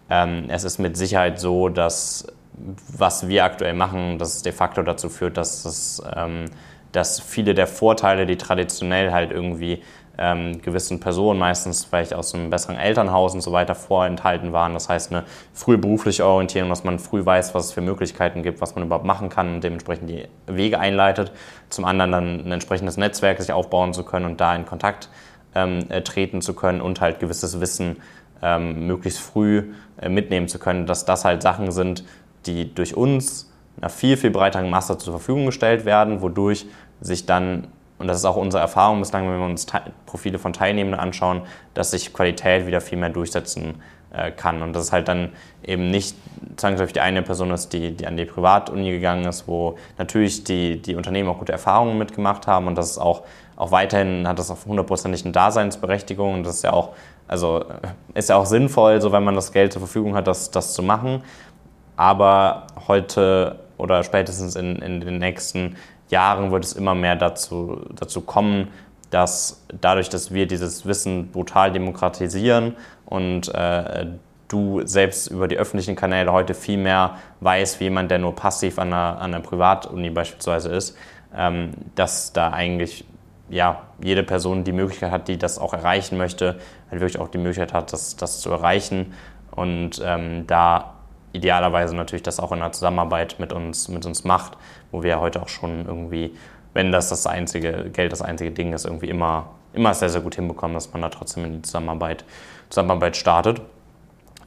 ähm, 0.08 0.44
es 0.48 0.64
ist 0.64 0.78
mit 0.78 0.96
Sicherheit 0.96 1.38
so, 1.38 1.68
dass 1.68 2.26
was 2.96 3.28
wir 3.28 3.44
aktuell 3.44 3.74
machen, 3.74 4.18
dass 4.18 4.36
es 4.36 4.42
de 4.42 4.52
facto 4.52 4.82
dazu 4.82 5.08
führt, 5.08 5.36
dass, 5.36 5.64
es, 5.64 6.02
ähm, 6.16 6.46
dass 6.92 7.20
viele 7.20 7.54
der 7.54 7.66
Vorteile, 7.66 8.26
die 8.26 8.36
traditionell 8.36 9.12
halt 9.12 9.30
irgendwie 9.30 9.82
ähm, 10.18 10.60
gewissen 10.60 11.00
Personen, 11.00 11.38
meistens 11.38 11.84
vielleicht 11.84 12.12
aus 12.12 12.34
einem 12.34 12.50
besseren 12.50 12.76
Elternhaus 12.76 13.34
und 13.34 13.40
so 13.40 13.52
weiter, 13.52 13.74
vorenthalten 13.74 14.52
waren. 14.52 14.74
Das 14.74 14.88
heißt, 14.88 15.12
eine 15.12 15.24
frühe 15.54 15.78
berufliche 15.78 16.26
Orientierung, 16.26 16.68
dass 16.68 16.84
man 16.84 16.98
früh 16.98 17.24
weiß, 17.24 17.54
was 17.54 17.66
es 17.66 17.72
für 17.72 17.80
Möglichkeiten 17.80 18.42
gibt, 18.42 18.60
was 18.60 18.74
man 18.74 18.84
überhaupt 18.84 19.04
machen 19.04 19.28
kann 19.28 19.54
und 19.54 19.64
dementsprechend 19.64 20.10
die 20.10 20.26
Wege 20.46 20.80
einleitet. 20.80 21.32
Zum 21.70 21.84
anderen 21.84 22.12
dann 22.12 22.40
ein 22.40 22.52
entsprechendes 22.52 22.96
Netzwerk 22.96 23.40
sich 23.40 23.52
aufbauen 23.52 23.94
zu 23.94 24.04
können 24.04 24.26
und 24.26 24.40
da 24.40 24.54
in 24.54 24.66
Kontakt 24.66 25.08
ähm, 25.54 25.86
äh, 25.88 26.02
treten 26.02 26.42
zu 26.42 26.54
können 26.54 26.80
und 26.80 27.00
halt 27.00 27.20
gewisses 27.20 27.60
Wissen 27.60 27.96
ähm, 28.42 28.86
möglichst 28.86 29.20
früh 29.20 29.72
äh, 30.00 30.08
mitnehmen 30.08 30.48
zu 30.48 30.58
können, 30.58 30.86
dass 30.86 31.04
das 31.04 31.24
halt 31.24 31.42
Sachen 31.42 31.70
sind, 31.70 32.04
die 32.46 32.74
durch 32.74 32.96
uns 32.96 33.52
einer 33.80 33.90
viel, 33.90 34.16
viel 34.16 34.30
breiteren 34.30 34.70
Masse 34.70 34.98
zur 34.98 35.12
Verfügung 35.12 35.46
gestellt 35.46 35.84
werden, 35.84 36.20
wodurch 36.22 36.66
sich 37.00 37.26
dann 37.26 37.68
und 37.98 38.06
das 38.06 38.18
ist 38.18 38.24
auch 38.24 38.36
unsere 38.36 38.62
Erfahrung 38.62 39.00
bislang, 39.00 39.28
wenn 39.30 39.38
wir 39.38 39.46
uns 39.46 39.66
Profile 40.06 40.38
von 40.38 40.52
Teilnehmenden 40.52 41.00
anschauen, 41.00 41.42
dass 41.74 41.90
sich 41.90 42.12
Qualität 42.12 42.66
wieder 42.66 42.80
viel 42.80 42.98
mehr 42.98 43.10
durchsetzen 43.10 43.82
äh, 44.12 44.30
kann. 44.30 44.62
Und 44.62 44.72
das 44.72 44.84
ist 44.84 44.92
halt 44.92 45.08
dann 45.08 45.32
eben 45.64 45.90
nicht 45.90 46.16
zwangsläufig 46.56 46.94
die 46.94 47.00
eine 47.00 47.22
Person 47.22 47.50
ist, 47.50 47.72
die, 47.72 47.92
die 47.92 48.06
an 48.06 48.16
die 48.16 48.24
Privatuni 48.24 48.90
gegangen 48.90 49.24
ist, 49.24 49.48
wo 49.48 49.76
natürlich 49.96 50.44
die, 50.44 50.80
die 50.80 50.94
Unternehmen 50.94 51.28
auch 51.28 51.38
gute 51.38 51.52
Erfahrungen 51.52 51.98
mitgemacht 51.98 52.46
haben 52.46 52.68
und 52.68 52.76
das 52.76 52.92
ist 52.92 52.98
auch, 52.98 53.22
auch 53.56 53.70
weiterhin 53.70 54.26
hat 54.26 54.38
das 54.38 54.50
auf 54.50 54.66
hundertprozentig 54.66 55.24
eine 55.24 55.32
Daseinsberechtigung 55.32 56.34
und 56.34 56.44
das 56.44 56.56
ist 56.56 56.62
ja 56.62 56.72
auch, 56.72 56.94
also 57.26 57.64
ist 58.14 58.30
ja 58.30 58.36
auch 58.36 58.46
sinnvoll, 58.46 59.00
so 59.00 59.12
wenn 59.12 59.24
man 59.24 59.34
das 59.34 59.52
Geld 59.52 59.72
zur 59.72 59.80
Verfügung 59.80 60.14
hat, 60.14 60.26
das, 60.26 60.50
das 60.50 60.72
zu 60.72 60.82
machen. 60.82 61.22
Aber 61.96 62.68
heute 62.86 63.58
oder 63.76 64.02
spätestens 64.04 64.56
in, 64.56 64.76
in 64.76 65.00
den 65.00 65.18
nächsten 65.18 65.76
Jahren 66.08 66.50
wird 66.50 66.64
es 66.64 66.72
immer 66.72 66.94
mehr 66.94 67.16
dazu, 67.16 67.82
dazu 67.94 68.20
kommen, 68.20 68.68
dass 69.10 69.64
dadurch, 69.80 70.08
dass 70.08 70.32
wir 70.32 70.46
dieses 70.46 70.86
Wissen 70.86 71.30
brutal 71.30 71.72
demokratisieren 71.72 72.76
und 73.06 73.54
äh, 73.54 74.06
du 74.48 74.86
selbst 74.86 75.28
über 75.28 75.48
die 75.48 75.56
öffentlichen 75.56 75.96
Kanäle 75.96 76.32
heute 76.32 76.54
viel 76.54 76.78
mehr 76.78 77.16
weißt, 77.40 77.80
wie 77.80 77.84
jemand, 77.84 78.10
der 78.10 78.18
nur 78.18 78.34
passiv 78.34 78.78
an 78.78 78.92
einer, 78.92 79.20
an 79.20 79.34
einer 79.34 79.40
Privatuni 79.40 80.10
beispielsweise 80.10 80.70
ist, 80.70 80.96
ähm, 81.36 81.72
dass 81.94 82.32
da 82.32 82.50
eigentlich 82.50 83.04
ja, 83.50 83.82
jede 84.02 84.22
Person 84.22 84.64
die 84.64 84.72
Möglichkeit 84.72 85.10
hat, 85.10 85.28
die 85.28 85.38
das 85.38 85.58
auch 85.58 85.72
erreichen 85.72 86.18
möchte, 86.18 86.58
halt 86.90 87.00
wirklich 87.00 87.18
auch 87.18 87.28
die 87.28 87.38
Möglichkeit 87.38 87.72
hat, 87.72 87.92
das, 87.92 88.16
das 88.16 88.40
zu 88.40 88.50
erreichen. 88.50 89.14
Und 89.50 90.02
ähm, 90.04 90.46
da 90.46 90.94
idealerweise 91.32 91.94
natürlich 91.94 92.22
das 92.22 92.40
auch 92.40 92.52
in 92.52 92.60
der 92.60 92.72
Zusammenarbeit 92.72 93.36
mit 93.38 93.52
uns, 93.52 93.88
mit 93.88 94.06
uns 94.06 94.24
macht, 94.24 94.56
wo 94.90 95.02
wir 95.02 95.20
heute 95.20 95.42
auch 95.42 95.48
schon 95.48 95.86
irgendwie, 95.86 96.34
wenn 96.74 96.92
das 96.92 97.08
das 97.08 97.26
einzige 97.26 97.90
Geld 97.90 98.12
das 98.12 98.22
einzige 98.22 98.50
Ding 98.50 98.72
ist, 98.72 98.84
irgendwie 98.84 99.08
immer, 99.08 99.50
immer 99.72 99.94
sehr, 99.94 100.08
sehr 100.08 100.20
gut 100.20 100.34
hinbekommen, 100.34 100.74
dass 100.74 100.92
man 100.92 101.02
da 101.02 101.08
trotzdem 101.08 101.44
in 101.44 101.52
die 101.54 101.62
Zusammenarbeit, 101.62 102.24
Zusammenarbeit 102.70 103.16
startet. 103.16 103.60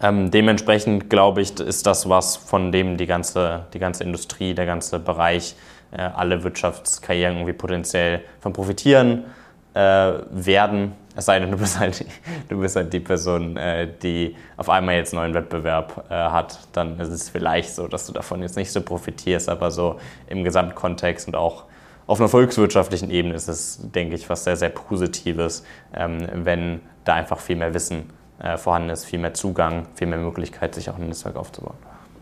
Ähm, 0.02 0.32
dementsprechend 0.32 1.10
glaube 1.10 1.42
ich, 1.42 1.60
ist 1.60 1.86
das 1.86 2.10
was, 2.10 2.36
von 2.36 2.72
dem 2.72 2.98
die 2.98 3.06
ganze, 3.06 3.66
die 3.74 3.80
ganze 3.80 4.04
Industrie, 4.04 4.56
der 4.56 4.66
ganze 4.66 4.98
Bereich, 4.98 5.56
äh, 5.92 6.02
alle 6.02 6.44
Wirtschaftskarrieren 6.44 7.36
irgendwie 7.36 7.54
potenziell 7.54 8.22
von 8.40 8.54
profitieren 8.54 9.26
äh, 9.74 10.14
werden. 10.32 10.94
Es 11.16 11.26
sei 11.26 11.40
denn, 11.40 11.52
du 11.52 11.58
bist 11.58 11.80
halt, 11.80 12.06
du 12.50 12.60
bist 12.60 12.76
halt 12.76 12.92
die 12.94 13.00
Person, 13.00 13.58
äh, 13.58 13.88
die 14.02 14.36
auf 14.58 14.70
einmal 14.70 14.96
jetzt 14.96 15.14
einen 15.14 15.24
neuen 15.24 15.34
Wettbewerb 15.34 16.06
äh, 16.10 16.14
hat. 16.14 16.60
Dann 16.74 17.00
ist 17.00 17.10
es 17.10 17.30
vielleicht 17.30 17.74
so, 17.74 17.88
dass 17.88 18.08
du 18.08 18.14
davon 18.14 18.42
jetzt 18.42 18.56
nicht 18.56 18.72
so 18.72 18.82
profitierst, 18.82 19.50
aber 19.50 19.72
so 19.72 20.00
im 20.28 20.44
Gesamtkontext 20.44 21.28
und 21.28 21.36
auch 21.36 21.66
auf 22.08 22.20
einer 22.20 22.30
volkswirtschaftlichen 22.30 23.10
Ebene 23.10 23.36
ist 23.36 23.48
es, 23.48 23.80
denke 23.82 24.16
ich, 24.16 24.30
was 24.30 24.44
sehr, 24.44 24.58
sehr 24.58 24.70
Positives, 24.70 25.64
ähm, 25.94 26.28
wenn 26.34 26.82
da 27.06 27.14
einfach 27.14 27.40
viel 27.40 27.56
mehr 27.56 27.74
Wissen 27.74 28.10
äh, 28.40 28.58
vorhanden 28.58 28.90
ist, 28.90 29.06
viel 29.06 29.20
mehr 29.20 29.34
Zugang, 29.34 29.86
viel 29.96 30.08
mehr 30.08 30.20
Möglichkeit, 30.20 30.76
sich 30.76 30.90
auch 30.90 30.98
ein 30.98 31.08
Netzwerk 31.08 31.36
aufzubauen. 31.36 31.78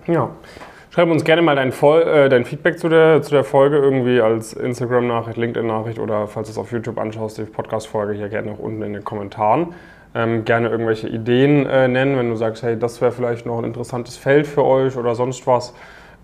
Ja. 0.06 0.30
Schreib 0.92 1.08
uns 1.12 1.24
gerne 1.24 1.44
mal 1.44 1.56
dein, 1.56 1.72
äh, 1.72 2.30
dein 2.30 2.46
Feedback 2.46 2.80
zu 2.80 2.90
der, 2.90 3.22
zu 3.22 3.30
der 3.30 3.44
Folge 3.44 3.78
irgendwie 3.78 4.22
als 4.22 4.54
Instagram-Nachricht, 4.54 5.38
LinkedIn-Nachricht 5.38 6.00
oder 6.00 6.26
falls 6.26 6.48
du 6.48 6.54
es 6.54 6.58
auf 6.58 6.72
YouTube 6.72 6.98
anschaust, 6.98 7.38
die 7.38 7.44
Podcast-Folge 7.44 8.14
hier 8.14 8.28
gerne 8.28 8.52
auch 8.52 8.58
unten 8.58 8.82
in 8.82 8.94
den 8.94 9.04
Kommentaren. 9.04 9.76
Ähm, 10.16 10.46
gerne 10.46 10.70
irgendwelche 10.70 11.08
Ideen 11.08 11.68
äh, 11.68 11.88
nennen, 11.88 12.18
wenn 12.18 12.32
du 12.32 12.36
sagst, 12.36 12.64
hey, 12.64 12.78
das 12.80 13.00
wäre 13.02 13.12
vielleicht 13.12 13.46
noch 13.46 13.60
ein 13.60 13.66
interessantes 13.66 14.18
Feld 14.18 14.48
für 14.48 14.66
euch 14.66 14.98
oder 14.98 15.14
sonst 15.14 15.46
was. 15.46 15.76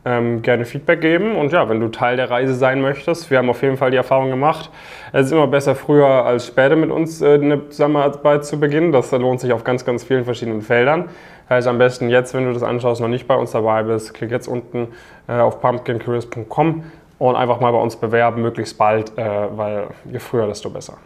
Ähm, 0.08 0.44
gerne 0.44 0.66
Feedback 0.66 1.02
geben 1.02 1.36
und 1.36 1.52
ja, 1.52 1.68
wenn 1.68 1.80
du 1.80 1.88
Teil 1.88 2.16
der 2.16 2.30
Reise 2.30 2.54
sein 2.54 2.80
möchtest, 2.80 3.32
wir 3.32 3.40
haben 3.40 3.50
auf 3.50 3.64
jeden 3.64 3.76
Fall 3.76 3.90
die 3.90 3.98
Erfahrung 3.98 4.30
gemacht, 4.30 4.70
es 5.12 5.26
ist 5.26 5.32
immer 5.32 5.48
besser 5.48 5.74
früher 5.74 6.08
als 6.08 6.46
später 6.46 6.76
mit 6.76 6.92
uns 6.92 7.24
äh, 7.24 7.34
eine 7.34 7.70
Zusammenarbeit 7.70 8.46
zu 8.46 8.60
beginnen. 8.60 8.92
Das 8.92 9.12
lohnt 9.12 9.40
sich 9.40 9.52
auf 9.52 9.64
ganz, 9.64 9.84
ganz 9.84 10.04
vielen 10.04 10.24
verschiedenen 10.24 10.62
Feldern. 10.62 11.10
Heißt 11.50 11.68
am 11.68 11.80
besten 11.80 12.10
jetzt, 12.10 12.34
wenn 12.34 12.46
du 12.46 12.54
das 12.54 12.62
anschaust, 12.62 13.02
noch 13.02 13.08
nicht 13.08 13.28
bei 13.28 13.36
uns 13.36 13.52
dabei 13.52 13.82
bist, 13.82 14.14
klick 14.14 14.30
jetzt 14.30 14.48
unten 14.48 14.90
äh, 15.28 15.34
auf 15.40 15.60
pumpkincareers.com 15.62 16.84
und 17.18 17.36
einfach 17.36 17.60
mal 17.60 17.72
bei 17.72 17.80
uns 17.80 17.96
bewerben, 17.96 18.42
möglichst 18.42 18.78
bald, 18.78 19.18
äh, 19.18 19.24
weil 19.56 19.88
je 20.06 20.20
früher, 20.20 20.48
desto 20.48 20.70
besser. 20.70 20.98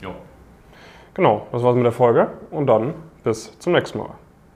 Jo. 0.00 0.10
Genau, 1.14 1.46
das 1.50 1.62
war's 1.62 1.74
mit 1.74 1.84
der 1.84 1.92
Folge 1.92 2.28
und 2.50 2.66
dann 2.66 2.94
bis 3.24 3.58
zum 3.58 3.72
nächsten 3.72 3.98
Mal. 3.98 4.10